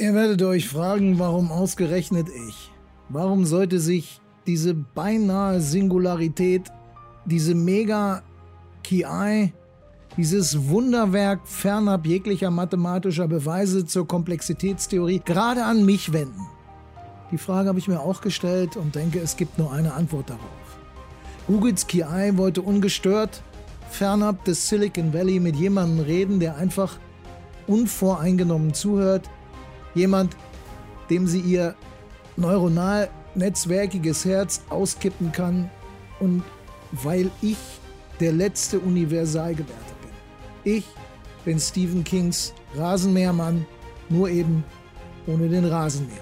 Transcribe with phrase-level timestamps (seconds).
[0.00, 2.72] Ihr werdet euch fragen, warum ausgerechnet ich?
[3.10, 6.72] Warum sollte sich diese beinahe Singularität,
[7.26, 8.22] diese mega
[8.82, 9.52] KI,
[10.16, 16.46] dieses Wunderwerk fernab jeglicher mathematischer Beweise zur Komplexitätstheorie gerade an mich wenden?
[17.30, 20.78] Die Frage habe ich mir auch gestellt und denke, es gibt nur eine Antwort darauf.
[21.46, 23.42] Googles KI wollte ungestört
[23.90, 26.96] fernab des Silicon Valley mit jemandem reden, der einfach
[27.66, 29.28] unvoreingenommen zuhört.
[29.94, 30.36] Jemand,
[31.08, 31.74] dem sie ihr
[32.36, 35.70] neuronal netzwerkiges Herz auskippen kann
[36.18, 36.42] und
[36.92, 37.58] weil ich
[38.18, 40.74] der letzte Universalgelehrte bin.
[40.76, 40.84] Ich
[41.44, 43.66] bin Stephen Kings Rasenmähermann,
[44.08, 44.64] nur eben
[45.26, 46.18] ohne den Rasenmäher.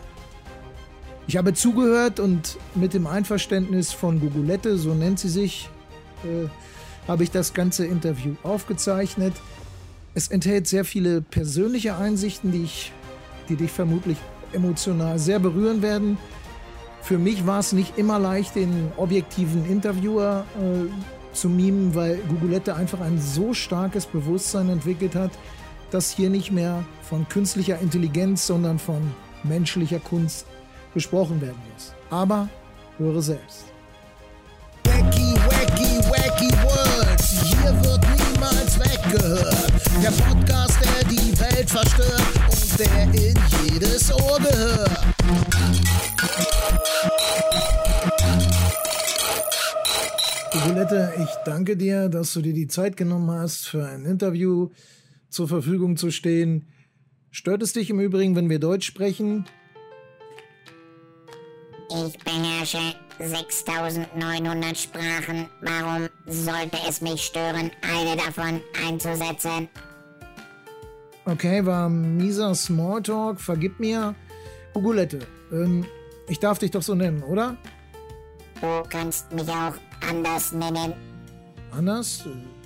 [1.26, 5.68] Ich habe zugehört und mit dem Einverständnis von Gugulette, so nennt sie sich,
[6.24, 6.48] äh,
[7.06, 9.34] habe ich das ganze Interview aufgezeichnet.
[10.14, 12.92] Es enthält sehr viele persönliche Einsichten, die, ich,
[13.48, 14.18] die dich vermutlich
[14.52, 16.18] emotional sehr berühren werden.
[17.02, 22.74] Für mich war es nicht immer leicht, den objektiven Interviewer äh, zu mimen, weil Gugulette
[22.74, 25.30] einfach ein so starkes Bewusstsein entwickelt hat,
[25.90, 29.00] dass hier nicht mehr von künstlicher Intelligenz, sondern von
[29.42, 30.46] menschlicher Kunst
[30.92, 31.94] gesprochen werden muss.
[32.10, 32.48] Aber
[32.98, 33.64] höre selbst.
[34.84, 37.42] Wacky, wacky, wacky Words.
[37.42, 39.72] Hier wird niemals weggehört.
[40.02, 42.47] Der Podcast, der die Welt verstört
[42.78, 43.34] der in
[43.64, 44.90] jedes Ohr gehört.
[50.52, 54.70] Colette, ich danke dir, dass du dir die Zeit genommen hast, für ein Interview
[55.28, 56.68] zur Verfügung zu stehen.
[57.30, 59.44] Stört es dich im Übrigen, wenn wir Deutsch sprechen?
[61.90, 65.48] Ich beherrsche 6900 Sprachen.
[65.62, 69.68] Warum sollte es mich stören, eine davon einzusetzen?
[71.28, 73.38] Okay, war mieser Smalltalk.
[73.38, 74.14] Vergib mir.
[74.72, 75.18] Gugulette,
[75.52, 75.84] ähm,
[76.26, 77.54] ich darf dich doch so nennen, oder?
[78.62, 79.74] Du kannst mich auch
[80.08, 80.94] anders nennen.
[81.70, 82.24] Anders?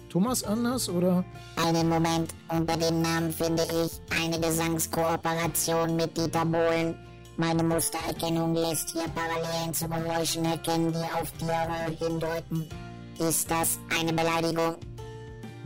[0.09, 1.25] Thomas Anders oder?
[1.57, 6.95] Einen Moment, unter dem Namen finde ich eine Gesangskooperation mit Dieter Bohlen.
[7.37, 12.69] Meine Mustererkennung lässt hier Parallelen zu Geräuschen erkennen, die auf Tiere hindeuten.
[13.19, 14.77] Ist das eine Beleidigung?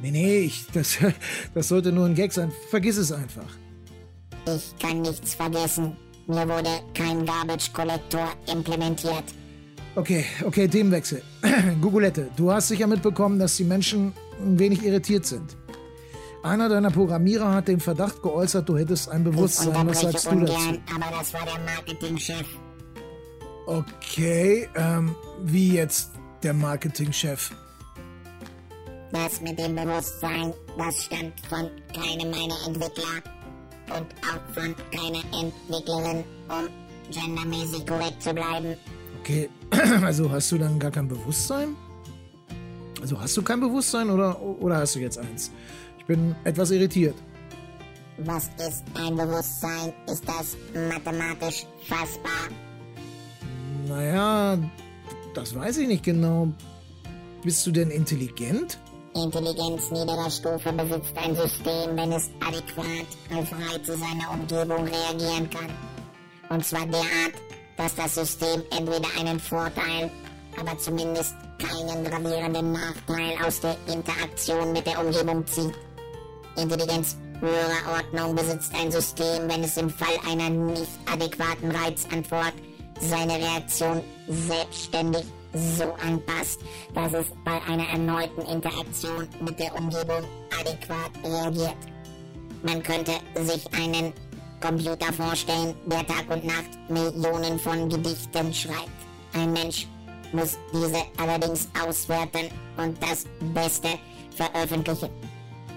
[0.03, 0.99] Nee, nee, ich, das,
[1.55, 2.53] das sollte nur ein Gag sein.
[2.71, 3.47] Vergiss es einfach.
[4.47, 5.97] Ich kann nichts vergessen.
[6.27, 9.25] Mir wurde kein Garbage Collector implementiert.
[9.95, 11.23] Okay, okay, Themenwechsel.
[11.81, 15.57] Gugulette, du hast sicher mitbekommen, dass die Menschen ein wenig irritiert sind.
[16.43, 19.87] Einer deiner Programmierer hat den Verdacht geäußert, du hättest ein Bewusstsein.
[19.89, 20.53] Was sagst du dazu?
[20.95, 22.47] aber das war der Marketingchef.
[23.67, 27.51] Okay, ähm, wie jetzt der Marketingchef?
[29.17, 33.23] Das mit dem Bewusstsein, das stammt von keinem meiner Entwickler
[33.97, 36.69] und auch von keiner Entwicklerin, um
[37.11, 38.77] gendermäßig korrekt zu bleiben.
[39.21, 39.49] Okay,
[40.05, 41.75] also hast du dann gar kein Bewusstsein?
[43.01, 45.51] Also hast du kein Bewusstsein oder, oder hast du jetzt eins?
[45.99, 47.17] Ich bin etwas irritiert.
[48.19, 49.95] Was ist ein Bewusstsein?
[50.13, 50.57] Ist das
[50.91, 52.51] mathematisch fassbar?
[53.89, 54.59] Naja,
[55.35, 56.53] das weiß ich nicht genau.
[57.43, 58.79] Bist du denn intelligent?
[59.23, 65.71] Intelligenz niederer Stufe besitzt ein System, wenn es adäquat auf Reize seiner Umgebung reagieren kann.
[66.51, 67.35] Und zwar derart,
[67.77, 70.11] dass das System entweder einen Vorteil,
[70.61, 75.75] aber zumindest keinen gravierenden Nachteil aus der Interaktion mit der Umgebung zieht.
[76.57, 82.55] Intelligenz höherer Ordnung besitzt ein System, wenn es im Fall einer nicht adäquaten Reizantwort
[83.01, 85.25] seine Reaktion selbstständig
[85.57, 86.61] so anpasst,
[86.95, 90.23] dass es bei einer erneuten Interaktion mit der Umgebung
[90.59, 91.77] adäquat reagiert.
[92.63, 94.13] Man könnte sich einen
[94.61, 98.91] Computer vorstellen, der Tag und Nacht Millionen von Gedichten schreibt.
[99.35, 99.87] Ein Mensch
[100.33, 103.89] muss diese allerdings auswerten und das Beste
[104.35, 105.11] veröffentlichen.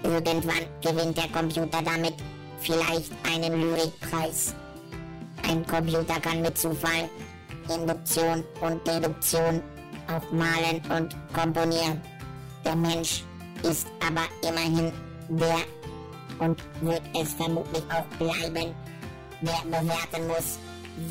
[0.02, 2.14] Irgendwann gewinnt der Computer damit
[2.60, 4.54] vielleicht einen Lyrikpreis.
[5.48, 7.08] Ein Computer kann mit Zufall,
[7.68, 9.62] Induktion und Deduktion
[10.08, 12.00] auch malen und komponieren.
[12.64, 13.24] Der Mensch
[13.62, 14.92] ist aber immerhin
[15.28, 15.58] der
[16.38, 18.74] und wird es vermutlich auch bleiben,
[19.42, 20.58] der bewerten muss,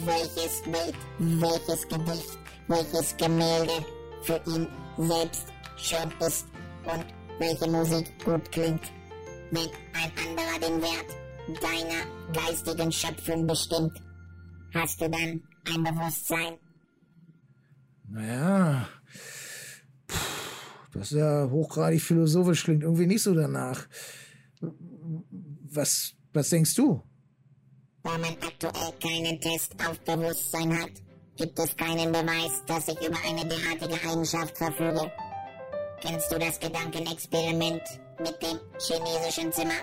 [0.05, 2.37] welches Bild, welches Gedicht,
[2.67, 3.85] welches Gemälde
[4.23, 4.67] für ihn
[4.97, 5.45] selbst
[5.77, 6.47] schön ist
[6.83, 7.05] und
[7.39, 8.91] welche Musik gut klingt.
[9.51, 11.09] Wenn ein anderer den Wert
[11.61, 14.01] deiner geistigen Schöpfung bestimmt,
[14.73, 15.41] hast du dann
[15.73, 16.57] ein Bewusstsein.
[18.07, 18.89] Naja,
[20.07, 20.17] Puh,
[20.93, 23.87] das ist ja hochgradig philosophisch, klingt irgendwie nicht so danach.
[25.71, 27.01] Was, was denkst du?
[28.03, 30.91] Da man aktuell keinen Test auf Bewusstsein hat,
[31.35, 35.11] gibt es keinen Beweis, dass ich über eine derartige Eigenschaft verfüge.
[36.01, 37.81] Kennst du das Gedankenexperiment
[38.19, 39.73] mit dem chinesischen Zimmer?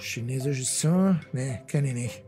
[0.00, 1.20] Chinesisches Zimmer?
[1.32, 2.24] Nee, kenne ich nicht.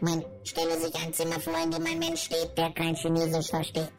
[0.00, 3.90] Man stelle sich ein Zimmer vor, in dem ein Mensch steht, der kein Chinesisch versteht.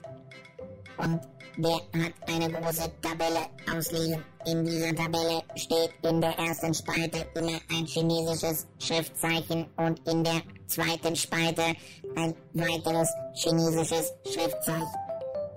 [0.97, 1.21] Und
[1.57, 4.23] der hat eine große Tabelle ausliegen.
[4.45, 10.41] In dieser Tabelle steht in der ersten Spalte immer ein chinesisches Schriftzeichen und in der
[10.67, 11.63] zweiten Spalte
[12.15, 14.87] ein weiteres chinesisches Schriftzeichen.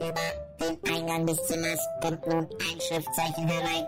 [0.01, 0.15] Über
[0.59, 3.87] den Eingang des Zimmers kommt nun ein Schriftzeichen herein.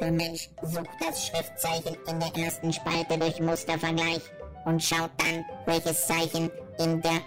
[0.00, 4.22] Der Mensch sucht das Schriftzeichen in der ersten Spalte durch Mustervergleich
[4.68, 7.20] und schaut dann, welches Zeichen in der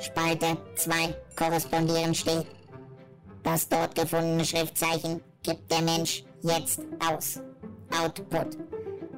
[0.00, 2.46] Spalte 2 korrespondierend steht.
[3.42, 7.40] Das dort gefundene Schriftzeichen gibt der Mensch jetzt aus.
[8.02, 8.58] Output.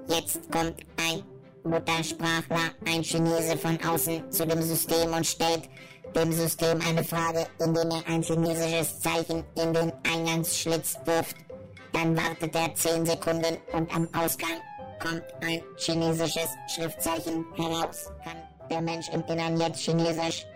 [0.09, 1.23] Jetzt kommt ein
[1.65, 5.69] Muttersprachler, ein Chinese von außen zu dem System und stellt
[6.15, 11.37] dem System eine Frage, indem er ein chinesisches Zeichen in den Eingangsschlitz wirft.
[11.93, 14.61] Dann wartet er 10 Sekunden und am Ausgang
[14.99, 18.11] kommt ein chinesisches Schriftzeichen heraus.
[18.25, 18.37] Kann
[18.71, 20.47] der Mensch im Innern jetzt Chinesisch?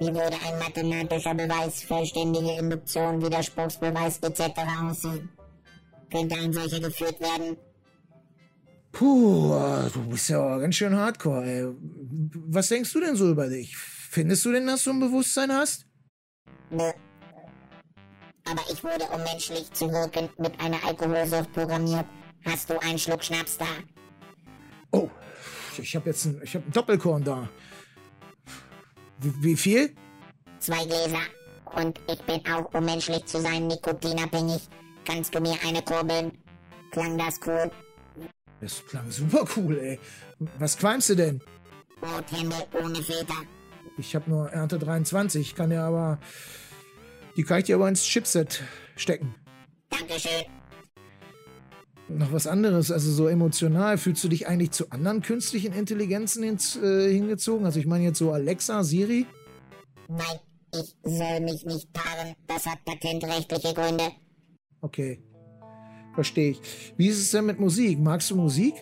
[0.00, 4.40] Wie würde ein mathematischer Beweis, vollständige Induktion, Widerspruchsbeweis etc.
[4.82, 5.28] aussehen?
[6.10, 7.56] Könnte ein solcher geführt werden?
[8.92, 9.54] Puh,
[9.92, 11.66] du bist ja ganz schön hardcore, ey.
[12.46, 13.76] Was denkst du denn so über dich?
[13.76, 15.84] Findest du denn, dass du ein Bewusstsein hast?
[16.70, 16.90] Nö.
[18.50, 22.06] Aber ich wurde, um menschlich zu wirken, mit einer Alkoholsucht programmiert.
[22.44, 23.66] Hast du einen Schluck Schnaps da?
[24.90, 25.10] Oh,
[25.76, 27.48] ich habe jetzt ein, ich hab ein Doppelkorn da.
[29.18, 29.94] Wie, wie viel?
[30.58, 31.20] Zwei Gläser.
[31.76, 34.68] Und ich bin auch, um menschlich zu sein, nikotinabhängig.
[35.04, 36.32] Kannst du mir eine kurbeln?
[36.90, 37.70] Klang das cool?
[38.60, 40.00] Das klang super cool, ey.
[40.58, 41.40] Was qualmst du denn?
[42.02, 43.34] Rothände ohne Filter.
[43.98, 46.18] Ich habe nur Ernte 23, kann ja aber.
[47.36, 48.62] Die kann ich dir aber ins Chipset
[48.96, 49.34] stecken.
[49.90, 50.57] Dankeschön.
[52.08, 56.76] Noch was anderes, also so emotional, fühlst du dich eigentlich zu anderen künstlichen Intelligenzen ins,
[56.76, 57.66] äh, hingezogen?
[57.66, 59.26] Also ich meine jetzt so Alexa, Siri?
[60.08, 60.38] Nein,
[60.72, 62.34] ich soll mich nicht paaren.
[62.46, 64.04] Das hat patentrechtliche Gründe.
[64.80, 65.22] Okay,
[66.14, 66.60] verstehe ich.
[66.96, 67.98] Wie ist es denn mit Musik?
[67.98, 68.74] Magst du Musik?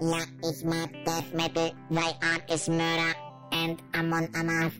[0.00, 0.18] Ja,
[0.48, 1.72] ich mag Death Metal.
[1.90, 3.14] Thy Art is Murder
[3.50, 4.74] and Amon Amarth.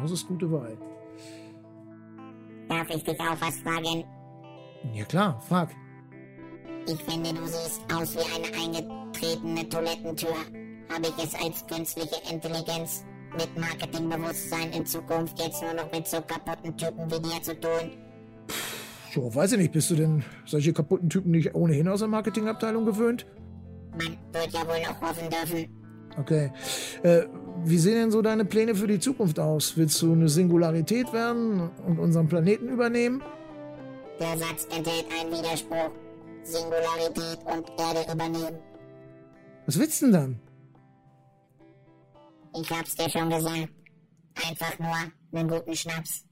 [0.00, 0.78] Das ist gute Wahl.
[2.70, 4.04] Darf ich dich auch was fragen?
[4.94, 5.74] Ja klar, frag.
[6.88, 10.36] Ich finde, du siehst aus wie eine eingetretene Toilettentür.
[10.92, 16.18] Habe ich es als künstliche Intelligenz mit Marketingbewusstsein in Zukunft jetzt nur noch mit so
[16.18, 17.90] kaputten Typen wie dir zu tun?
[19.12, 22.84] So, weiß ich nicht, bist du denn solche kaputten Typen nicht ohnehin aus der Marketingabteilung
[22.84, 23.26] gewöhnt?
[23.92, 25.68] Man wird ja wohl noch hoffen dürfen.
[26.18, 26.52] Okay.
[27.02, 27.22] Äh,
[27.64, 29.76] wie sehen denn so deine Pläne für die Zukunft aus?
[29.76, 33.22] Willst du eine Singularität werden und unseren Planeten übernehmen?
[34.20, 35.90] Der Satz enthält einen Widerspruch.
[36.46, 38.58] Singularität und Erde übernehmen.
[39.66, 40.40] Was willst du denn dann?
[42.60, 43.68] Ich hab's dir schon gesagt.
[44.46, 44.94] Einfach nur
[45.32, 46.25] einen guten Schnaps.